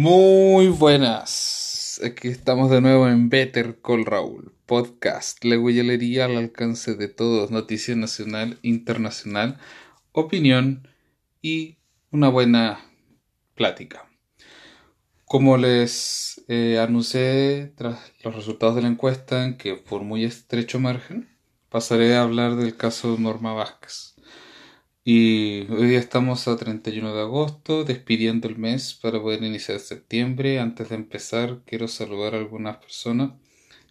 [0.00, 2.00] Muy buenas.
[2.04, 7.50] Aquí estamos de nuevo en Better Call Raúl, podcast, la guayalería al alcance de todos,
[7.50, 9.58] noticia nacional, internacional,
[10.12, 10.86] opinión
[11.42, 11.78] y
[12.12, 12.78] una buena
[13.56, 14.08] plática.
[15.24, 20.78] Como les eh, anuncié tras los resultados de la encuesta, en que por muy estrecho
[20.78, 21.28] margen,
[21.70, 24.14] pasaré a hablar del caso Norma Vázquez.
[25.04, 30.60] Y hoy día estamos a 31 de agosto, despidiendo el mes para poder iniciar septiembre.
[30.60, 33.32] Antes de empezar, quiero saludar a algunas personas.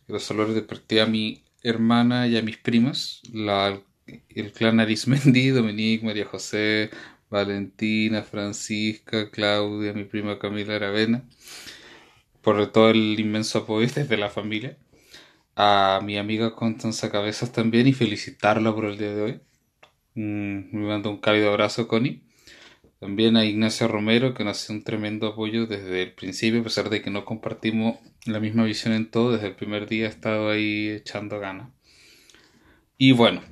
[0.06, 3.82] Quiero saludar de parte a mi hermana y a mis primas, la,
[4.30, 6.92] el clan Arismendi, Dominique, María José,
[7.30, 11.24] Valentina, Francisca, Claudia, mi prima Camila Aravena,
[12.42, 14.78] por todo el inmenso apoyo desde la familia.
[15.56, 19.42] A mi amiga Constanza Cabezas también y felicitarla por el día de hoy
[20.18, 22.24] Mm, me mando un cálido abrazo, Connie.
[23.00, 26.90] También a Ignacio Romero, que nos hace un tremendo apoyo desde el principio, a pesar
[26.90, 30.50] de que no compartimos la misma visión en todo, desde el primer día ha estado
[30.50, 31.70] ahí echando ganas.
[32.98, 33.44] Y bueno,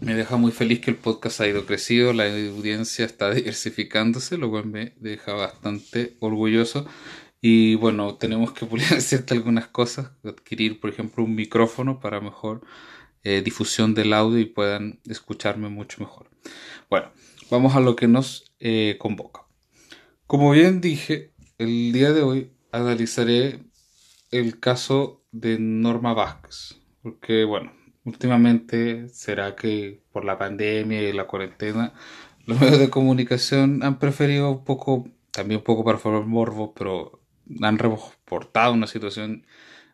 [0.00, 4.48] me deja muy feliz que el podcast ha ido crecido, la audiencia está diversificándose, lo
[4.50, 6.86] cual me deja bastante orgulloso.
[7.42, 12.62] Y bueno, tenemos que pulir ciertas algunas cosas, adquirir por ejemplo un micrófono para mejor
[13.24, 16.30] eh, difusión del audio y puedan escucharme mucho mejor.
[16.90, 17.12] Bueno,
[17.50, 19.42] vamos a lo que nos eh, convoca.
[20.26, 23.60] Como bien dije, el día de hoy analizaré
[24.30, 27.72] el caso de Norma Vázquez, porque bueno,
[28.04, 31.94] últimamente será que por la pandemia y la cuarentena
[32.46, 37.20] los medios de comunicación han preferido un poco, también un poco para formar morbo, pero
[37.60, 39.46] han reportado una situación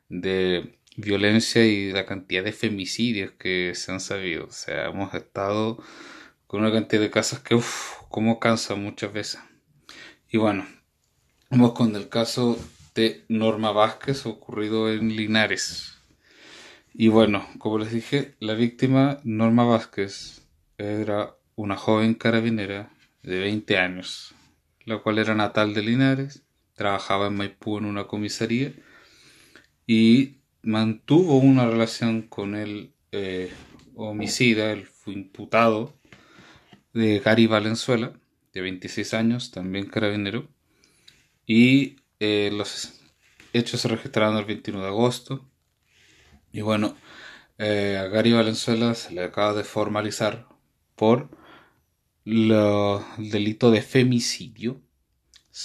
[0.09, 4.47] de violencia y la cantidad de femicidios que se han sabido.
[4.47, 5.83] O sea, hemos estado
[6.47, 9.41] con una cantidad de casos que, uff, como cansa muchas veces.
[10.29, 10.67] Y bueno,
[11.51, 12.59] vamos con el caso
[12.95, 15.95] de Norma Vázquez ocurrido en Linares.
[16.93, 20.43] Y bueno, como les dije, la víctima, Norma Vázquez,
[20.79, 22.91] era una joven carabinera
[23.23, 24.35] de 20 años,
[24.85, 26.43] la cual era natal de Linares,
[26.75, 28.73] trabajaba en Maipú en una comisaría
[29.87, 33.53] y mantuvo una relación con el eh,
[33.95, 35.95] homicida, el imputado
[36.93, 38.13] de Gary Valenzuela,
[38.53, 40.49] de 26 años, también carabinero,
[41.47, 43.01] y eh, los
[43.53, 45.49] hechos se registraron el 21 de agosto.
[46.53, 46.97] Y bueno,
[47.59, 50.47] eh, a Gary Valenzuela se le acaba de formalizar
[50.95, 51.31] por
[52.25, 52.53] el
[53.19, 54.81] delito de femicidio.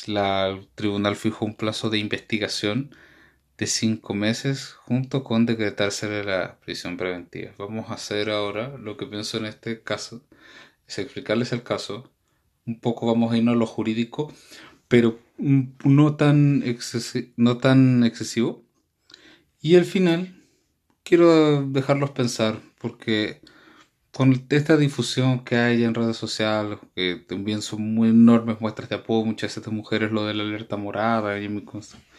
[0.08, 2.96] La, el tribunal fijó un plazo de investigación
[3.63, 7.51] de cinco meses junto con decretarse la prisión preventiva.
[7.57, 10.22] Vamos a hacer ahora lo que pienso en este caso,
[10.85, 12.12] es explicarles el caso,
[12.66, 14.34] un poco vamos a irnos a lo jurídico,
[14.90, 16.62] pero no tan,
[17.38, 18.66] no tan excesivo.
[19.62, 20.35] Y al final
[21.03, 23.40] quiero dejarlos pensar, porque
[24.12, 28.96] con esta difusión que hay en redes sociales, que también son muy enormes muestras de
[28.96, 32.12] apoyo, muchas de estas mujeres lo de la alerta morada y muy constante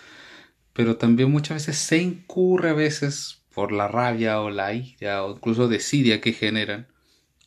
[0.75, 5.37] pero también muchas veces se incurre a veces por la rabia o la ira o
[5.37, 6.89] incluso desidia que generan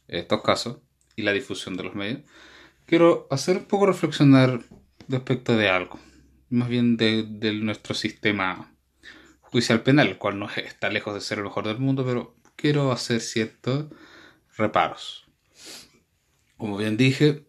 [0.08, 0.78] estos casos
[1.16, 2.22] y la difusión de los medios,
[2.86, 4.62] quiero hacer un poco reflexionar
[5.10, 6.00] respecto de algo,
[6.50, 7.26] más bien de,
[7.62, 8.74] nuestro sistema
[9.42, 12.92] judicial penal, el cual no está lejos de ser el mejor del mundo, pero quiero
[12.92, 13.88] hacer ciertos
[14.58, 15.26] reparos.
[16.56, 17.46] Como bien dije,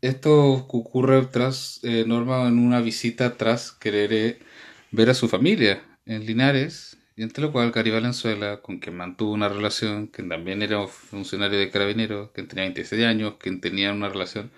[0.00, 4.38] esto ocurre tras eh, Norma en una visita tras querer eh,
[4.96, 9.32] ver a su familia en Linares, y entre lo cual Cari Valenzuela, con quien mantuvo
[9.32, 14.08] una relación, que también era funcionario de carabineros, que tenía 26 años, que tenía una
[14.08, 14.50] relación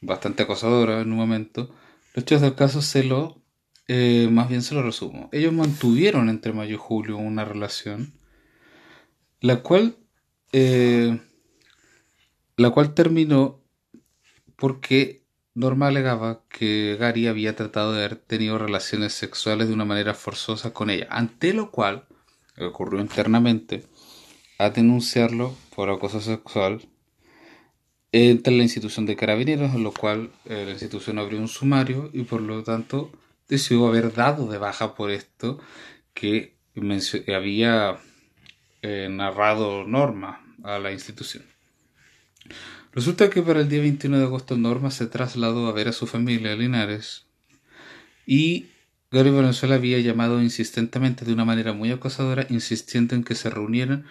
[0.00, 1.74] bastante acosadora en un momento,
[2.14, 3.42] los hechos del caso se lo,
[3.88, 5.28] eh, más bien se lo resumo.
[5.32, 8.14] Ellos mantuvieron entre mayo y julio una relación,
[9.40, 9.96] la cual,
[10.52, 11.20] eh,
[12.56, 13.60] la cual terminó
[14.56, 15.25] porque
[15.56, 20.74] Norma alegaba que Gary había tratado de haber tenido relaciones sexuales de una manera forzosa
[20.74, 22.04] con ella, ante lo cual
[22.58, 23.86] ocurrió internamente
[24.58, 26.82] a denunciarlo por acoso sexual
[28.12, 32.24] entre la institución de carabineros, en lo cual eh, la institución abrió un sumario y
[32.24, 33.10] por lo tanto
[33.48, 35.58] decidió haber dado de baja por esto
[36.12, 36.54] que
[37.34, 37.96] había
[38.82, 41.44] eh, narrado Norma a la institución.
[42.96, 46.06] Resulta que para el día 21 de agosto Norma se trasladó a ver a su
[46.06, 47.26] familia a Linares
[48.24, 48.68] y
[49.10, 54.06] Gary Valenzuela había llamado insistentemente de una manera muy acosadora, insistiendo en que se reunieran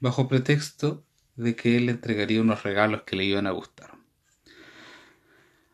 [0.00, 1.04] bajo pretexto
[1.36, 3.90] de que él le entregaría unos regalos que le iban a gustar.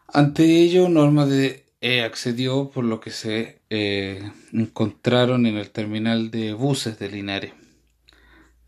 [0.08, 6.52] Ante ello, Norma eh, accedió por lo que se eh, encontraron en el terminal de
[6.52, 7.52] buses de Linares.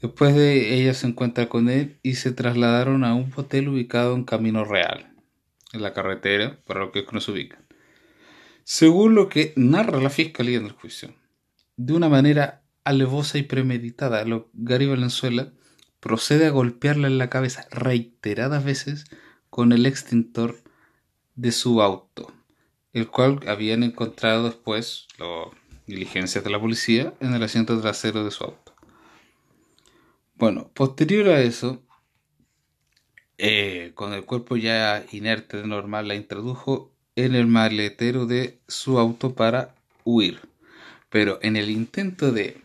[0.00, 4.25] Después de ella se encuentra con él y se trasladaron a un hotel ubicado en
[4.25, 5.12] Camino Real,
[5.73, 7.67] en la carretera, para los que no se ubican.
[8.62, 11.15] Según lo que narra la fiscalía en el juicio,
[11.77, 15.53] de una manera alevosa y premeditada, Gary Valenzuela
[16.00, 19.05] procede a golpearla en la cabeza reiteradas veces
[19.50, 20.62] con el extintor
[21.35, 22.33] de su auto,
[22.93, 25.49] el cual habían encontrado después las
[25.87, 28.68] diligencias de la policía en el asiento trasero de su auto.
[30.38, 31.82] Bueno, posterior a eso,
[33.38, 39.00] eh, con el cuerpo ya inerte de normal, la introdujo en el maletero de su
[39.00, 39.75] auto para
[40.05, 40.40] huir.
[41.11, 42.62] Pero en el intento de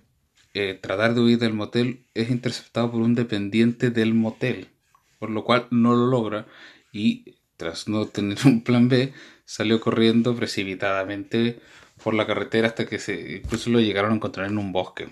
[0.54, 4.68] eh, tratar de huir del motel es interceptado por un dependiente del motel,
[5.18, 6.46] por lo cual no lo logra
[6.92, 9.14] y tras no tener un plan B
[9.46, 11.60] salió corriendo precipitadamente
[12.04, 15.10] por la carretera hasta que se incluso lo llegaron a encontrar en un bosque.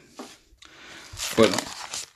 [1.38, 1.56] Bueno,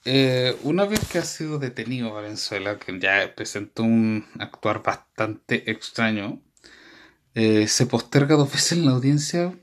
[0.06, 6.42] eh, una vez que ha sido detenido Valenzuela, que ya presentó un actuar bastante extraño,
[7.34, 9.54] eh, se posterga dos veces en la audiencia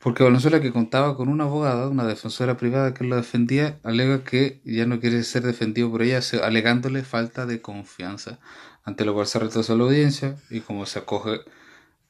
[0.00, 4.62] porque Valenzuela, que contaba con una abogada, una defensora privada que lo defendía, alega que
[4.64, 8.40] ya no quiere ser defendido por ella, alegándole falta de confianza,
[8.82, 11.40] ante lo cual se retrasa la audiencia y como se acoge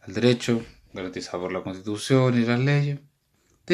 [0.03, 3.01] al derecho garantizado por la Constitución y las leyes,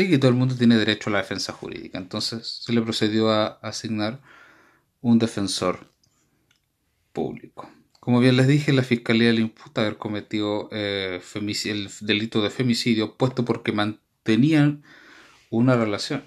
[0.01, 1.99] de que todo el mundo tiene derecho a la defensa jurídica.
[1.99, 4.21] Entonces se le procedió a asignar
[5.01, 5.91] un defensor
[7.13, 7.71] público.
[8.01, 11.21] Como bien les dije, la fiscalía le imputa haber cometido eh,
[11.65, 14.85] el delito de femicidio, puesto porque mantenían
[15.51, 16.23] una relación.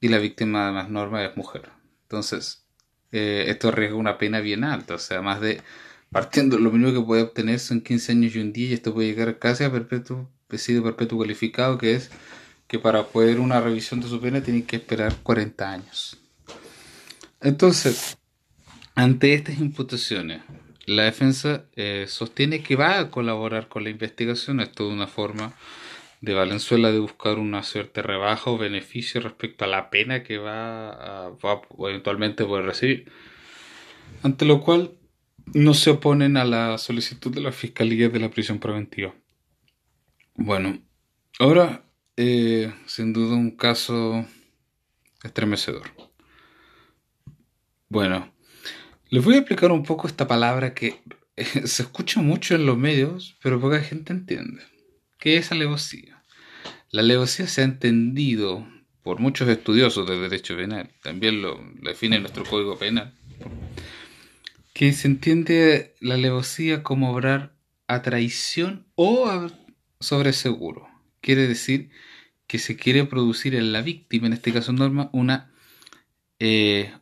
[0.00, 1.70] Y la víctima, además, norma es mujer.
[2.02, 2.64] Entonces,
[3.12, 4.94] eh, esto arriesga una pena bien alta.
[4.94, 5.60] O sea, más de.
[6.10, 9.08] Partiendo, lo mínimo que puede obtener son 15 años y un día, y esto puede
[9.08, 12.10] llegar casi a perpetuo, presidio perpetuo calificado, que es
[12.70, 16.16] que para poder una revisión de su pena tienen que esperar 40 años.
[17.40, 18.16] Entonces,
[18.94, 20.42] ante estas imputaciones,
[20.86, 24.60] la defensa eh, sostiene que va a colaborar con la investigación.
[24.60, 25.52] Es toda una forma
[26.20, 30.90] de Valenzuela de buscar una suerte rebaja o beneficio respecto a la pena que va
[30.90, 33.10] a, va eventualmente poder recibir.
[34.22, 34.92] Ante lo cual
[35.54, 39.12] no se oponen a la solicitud de la Fiscalía de la prisión preventiva.
[40.36, 40.78] Bueno,
[41.40, 41.89] ahora
[42.22, 44.26] eh, sin duda un caso
[45.22, 45.90] estremecedor.
[47.88, 48.30] Bueno,
[49.08, 51.00] les voy a explicar un poco esta palabra que
[51.36, 54.62] eh, se escucha mucho en los medios, pero poca gente entiende.
[55.18, 56.22] ¿Qué es alevosía?
[56.90, 58.68] La alevosía se ha entendido
[59.02, 63.14] por muchos estudiosos del derecho penal, también lo, define nuestro código penal,
[64.74, 67.54] que se entiende la alevosía como obrar
[67.86, 69.50] a traición o a
[70.00, 70.86] sobreseguro.
[71.22, 71.90] Quiere decir
[72.50, 75.52] que se quiere producir en la víctima, en este caso Norma, una
[76.40, 76.92] eh,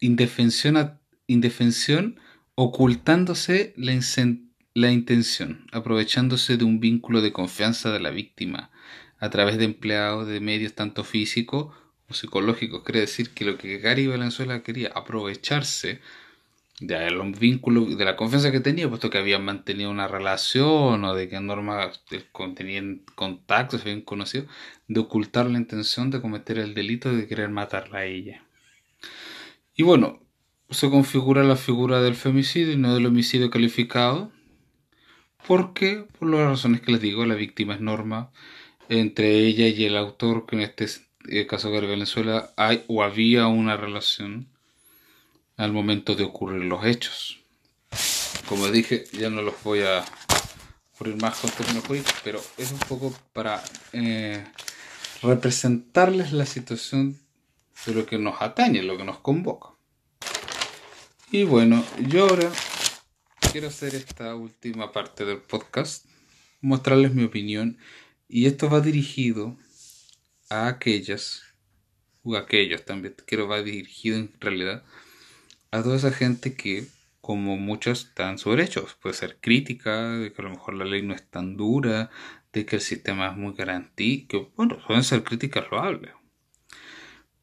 [0.00, 0.98] indefensión,
[1.28, 2.18] indefensión
[2.56, 3.96] ocultándose la,
[4.74, 8.72] la intención, aprovechándose de un vínculo de confianza de la víctima
[9.20, 11.72] a través de empleados de medios tanto físicos
[12.08, 12.82] o psicológicos.
[12.82, 16.00] Quiere decir que lo que Gary Valenzuela quería, aprovecharse
[16.80, 21.14] de los vínculos, de la confianza que tenía, puesto que habían mantenido una relación o
[21.14, 21.92] de que Norma
[22.56, 24.46] tenían contactos, se habían conocido,
[24.88, 28.44] de ocultar la intención de cometer el delito de querer matarla a ella.
[29.74, 30.20] Y bueno,
[30.70, 34.32] se configura la figura del femicidio y no del homicidio calificado,
[35.46, 38.30] porque, por las razones que les digo, la víctima es Norma,
[38.88, 40.86] entre ella y el autor, que en este
[41.28, 44.48] eh, caso de Venezuela hay o había una relación
[45.60, 47.38] al momento de ocurrir los hechos.
[48.48, 50.02] Como dije, ya no los voy a
[50.94, 53.62] ocurrir más con términos jurídicos, pero es un poco para
[53.92, 54.42] eh,
[55.20, 57.18] representarles la situación
[57.84, 59.68] de lo que nos atañe, lo que nos convoca.
[61.30, 62.50] Y bueno, yo ahora
[63.52, 66.06] quiero hacer esta última parte del podcast,
[66.62, 67.76] mostrarles mi opinión,
[68.28, 69.58] y esto va dirigido
[70.48, 71.42] a aquellas,
[72.22, 74.84] o aquellos también, quiero va dirigido en realidad
[75.70, 76.86] a toda esa gente que,
[77.20, 78.86] como muchos, están su derecho.
[79.00, 82.10] Puede ser crítica, de que a lo mejor la ley no es tan dura,
[82.52, 86.12] de que el sistema es muy garantido, bueno, pueden ser críticas loables.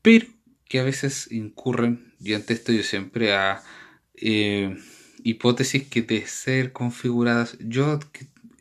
[0.01, 0.27] Pero
[0.65, 3.63] que a veces incurren, y ante esto yo siempre a
[4.15, 4.77] eh,
[5.23, 7.99] hipótesis que de ser configuradas, yo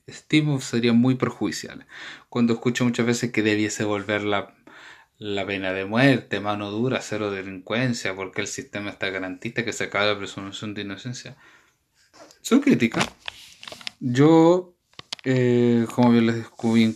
[0.07, 1.87] estimo serían muy perjudiciales.
[2.29, 4.55] Cuando escucho muchas veces que debiese volver la
[5.19, 9.85] la pena de muerte, mano dura, cero delincuencia, porque el sistema está garantista que se
[9.85, 11.37] acaba la presunción de inocencia.
[12.43, 13.07] Son críticas.
[14.01, 14.77] Yo
[15.29, 16.47] Eh, como bien, les,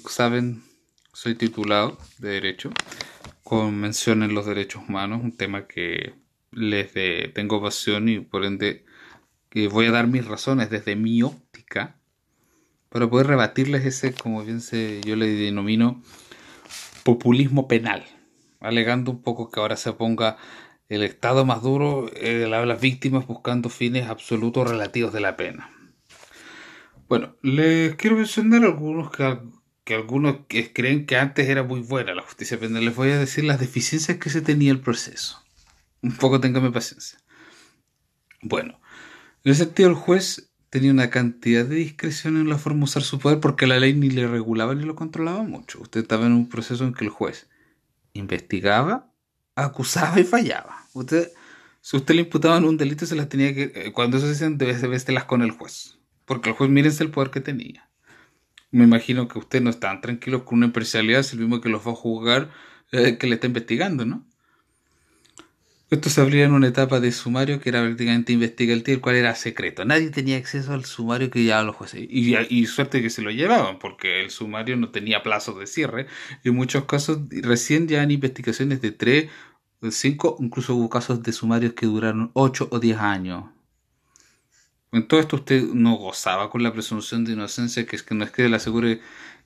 [0.08, 0.62] saben,
[1.12, 2.70] soy titulado de Derecho,
[3.42, 6.14] con mención en los derechos humanos, un tema que
[6.52, 8.84] les de, tengo pasión y por ende
[9.48, 11.96] que voy a dar mis razones desde mi óptica
[12.88, 16.00] para poder rebatirles ese, como bien se, yo le denomino,
[17.02, 18.04] populismo penal,
[18.60, 20.36] alegando un poco que ahora se ponga
[20.88, 25.70] el Estado más duro eh, las víctimas buscando fines absolutos relativos de la pena.
[27.08, 29.38] Bueno, les quiero mencionar algunos que,
[29.84, 32.84] que algunos que creen que antes era muy buena la justicia penal.
[32.84, 35.44] Les voy a decir las deficiencias que se tenía el proceso.
[36.02, 37.18] Un poco téngame paciencia.
[38.42, 38.80] Bueno,
[39.44, 43.02] en ese sentido el juez tenía una cantidad de discreción en la forma de usar
[43.02, 45.80] su poder porque la ley ni le regulaba ni lo controlaba mucho.
[45.82, 47.48] Usted estaba en un proceso en que el juez
[48.12, 49.12] investigaba,
[49.56, 50.86] acusaba y fallaba.
[50.94, 51.30] Usted,
[51.80, 53.72] si usted le imputaban un delito, se las tenía que.
[53.74, 54.76] Eh, cuando eso se dicen, debe
[55.26, 55.98] con el juez.
[56.24, 57.90] Porque el juez, mírense el poder que tenía.
[58.70, 61.68] Me imagino que usted no está tan tranquilo con una imparcialidad, es el mismo que
[61.68, 62.50] los va a juzgar,
[62.92, 64.24] eh, que le está investigando, ¿no?
[65.90, 69.34] Esto se abría en una etapa de sumario que era prácticamente investigativo, el cual era
[69.34, 69.84] secreto.
[69.84, 72.06] Nadie tenía acceso al sumario que llevaban los jueces.
[72.08, 76.06] Y, y, suerte que se lo llevaban, porque el sumario no tenía plazo de cierre.
[76.44, 79.30] En muchos casos, recién en investigaciones de tres
[79.88, 83.44] 5, incluso hubo casos de sumarios que duraron 8 o 10 años.
[84.92, 88.24] En todo esto usted no gozaba con la presunción de inocencia, que es que no
[88.24, 89.00] es que le asegure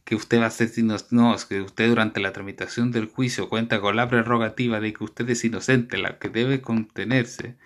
[0.04, 3.49] que usted va a ser inocente, no, es que usted durante la tramitación del juicio
[3.49, 7.56] cuenta con la prerrogativa de que usted es inocente, la que debe contenerse,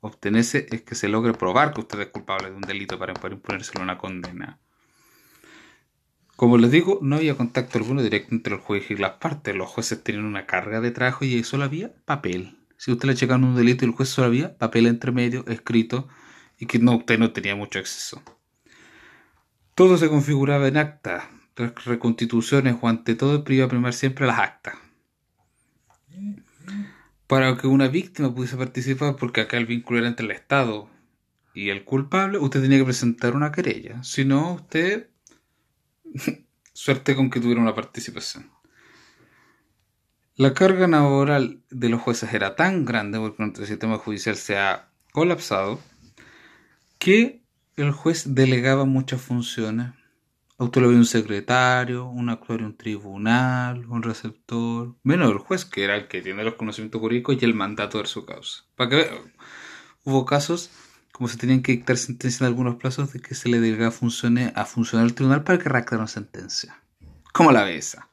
[0.00, 3.34] obtenerse es que se logre probar que usted es culpable de un delito para poder
[3.34, 4.58] imponérselo una condena.
[6.36, 9.54] Como les digo, no había contacto alguno directo entre el juez y las partes.
[9.54, 12.58] Los jueces tenían una carga de trabajo y solo había papel.
[12.76, 16.08] Si usted le checaban un delito y el juez solo había papel entre medio, escrito,
[16.58, 18.20] y que usted no tenía mucho acceso.
[19.76, 24.74] Todo se configuraba en acta, reconstituciones o ante todo iba a primar siempre las actas.
[27.26, 30.90] Para que una víctima pudiese participar, porque acá el vínculo era entre el Estado
[31.54, 34.02] y el culpable, usted tenía que presentar una querella.
[34.02, 35.08] Si no, usted
[36.72, 38.50] Suerte con que tuviera una participación.
[40.36, 44.88] La carga laboral de los jueces era tan grande, porque nuestro sistema judicial se ha
[45.12, 45.80] colapsado,
[46.98, 47.42] que
[47.76, 49.92] el juez delegaba muchas funciones.
[50.56, 55.96] Usted lo un secretario, un actuario, un tribunal, un receptor, menos el juez, que era
[55.96, 58.64] el que tiene los conocimientos jurídicos y el mandato de su causa.
[58.76, 59.10] Para que
[60.04, 60.70] hubo casos
[61.14, 64.64] como se tenían que dictar sentencias en algunos plazos, de que se le delegaba a
[64.64, 66.82] funcionar el tribunal para que redactara una sentencia.
[67.32, 68.08] ¿Cómo la ve esa?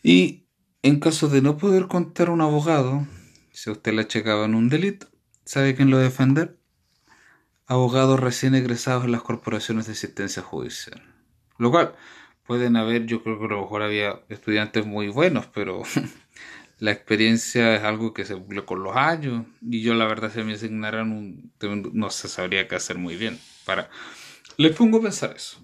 [0.00, 0.44] Y
[0.82, 3.04] en caso de no poder contar un abogado,
[3.50, 5.08] si a usted le checaban un delito,
[5.44, 6.56] ¿sabe quién lo defender?
[7.66, 11.02] Abogados recién egresados en las corporaciones de asistencia judicial.
[11.56, 11.94] Lo cual,
[12.46, 15.82] pueden haber, yo creo que a lo mejor había estudiantes muy buenos, pero
[16.78, 19.46] la experiencia es algo que se cumple con los años.
[19.62, 21.52] Y yo la verdad si me asignaran un
[21.92, 23.38] no se sabría qué hacer muy bien.
[23.64, 23.88] Para
[24.56, 25.58] les pongo a pensar eso.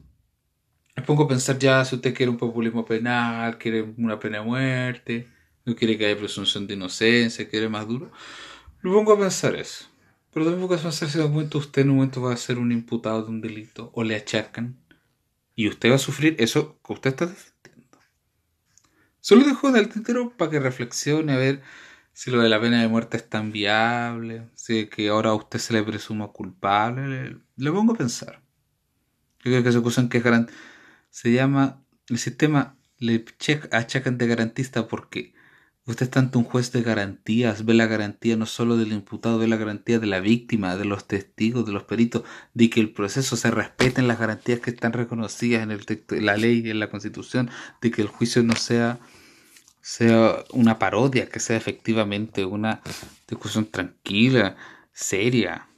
[0.96, 4.44] Les pongo a pensar ya si usted quiere un populismo penal quiere una pena de
[4.44, 5.28] muerte
[5.64, 8.10] no quiere que haya presunción de inocencia quiere más duro
[8.82, 9.89] le pongo a pensar eso
[10.32, 12.72] pero también a pensar si un momento usted en un momento va a ser un
[12.72, 14.76] imputado de un delito o le achacan
[15.54, 17.34] y usted va a sufrir eso que usted está
[19.20, 21.62] Solo dejo del tintero para que reflexione a ver
[22.12, 25.58] si lo de la pena de muerte es tan viable, si que ahora a usted
[25.58, 27.38] se le presuma culpable.
[27.56, 28.42] Le, pongo a pensar.
[29.40, 30.50] Yo creo que se acusan que es garant
[31.10, 33.24] se llama el sistema le
[33.72, 35.34] achacan de garantista porque
[35.86, 39.48] usted es tanto un juez de garantías, ve la garantía no solo del imputado, ve
[39.48, 42.22] la garantía de la víctima, de los testigos, de los peritos,
[42.54, 46.26] de que el proceso se respeten las garantías que están reconocidas en el texto, en
[46.26, 49.00] la ley, en la constitución, de que el juicio no sea
[49.82, 52.82] sea una parodia, que sea efectivamente una
[53.28, 54.56] discusión tranquila,
[54.92, 55.68] seria.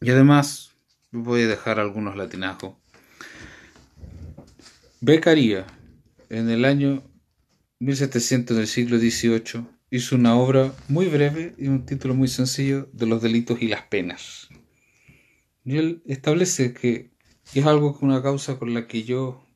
[0.00, 0.72] Y además,
[1.10, 2.74] voy a dejar algunos latinajos.
[5.00, 5.66] Beccaria,
[6.28, 7.02] en el año
[7.80, 13.06] 1700 del siglo XVIII, hizo una obra muy breve y un título muy sencillo de
[13.06, 14.48] los delitos y las penas.
[15.64, 17.10] Y él establece que
[17.54, 19.46] es algo que una causa con la que yo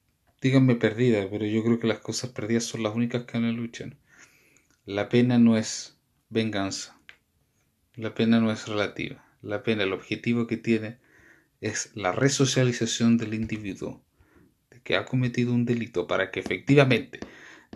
[0.40, 3.98] díganme perdida, pero yo creo que las cosas perdidas son las únicas que no luchan.
[4.84, 6.98] La pena no es venganza.
[7.94, 9.24] La pena no es relativa.
[9.40, 10.98] La pena, el objetivo que tiene
[11.60, 14.02] es la resocialización del individuo
[14.70, 17.20] de que ha cometido un delito para que efectivamente,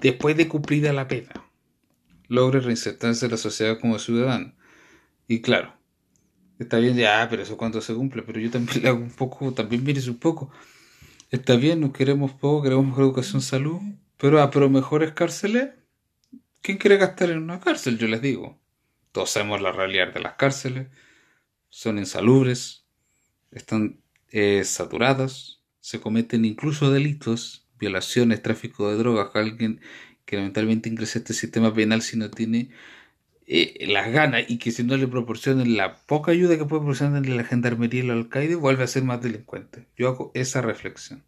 [0.01, 1.33] después de cumplida la pena,
[2.29, 4.55] logre reinsertarse en la sociedad como ciudadano.
[5.27, 5.79] Y claro,
[6.59, 9.53] Está bien, ya, pero eso cuando se cumple, pero yo también le hago un poco,
[9.53, 10.51] también mires un poco.
[11.31, 13.81] Está bien, nos queremos poco, queremos mejor educación, salud,
[14.17, 15.71] pero, ah, pero mejores cárceles.
[16.61, 17.99] ¿Quién quiere gastar en una cárcel?
[17.99, 18.61] Yo les digo.
[19.13, 20.89] Todos sabemos la realidad de las cárceles.
[21.69, 22.87] Son insalubres,
[23.53, 29.31] están eh, saturadas, se cometen incluso delitos, violaciones, tráfico de drogas.
[29.35, 29.81] Alguien
[30.25, 32.71] que lamentablemente ingresa a este sistema penal si no tiene
[33.47, 37.27] eh, las ganas y que si no le proporcionan la poca ayuda que puede proporcionar
[37.27, 39.87] la gendarmería y el alcaide, vuelve a ser más delincuente.
[39.97, 41.25] Yo hago esa reflexión.